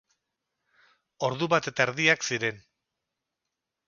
[1.27, 2.57] Ordu bat eta erdiak ziren.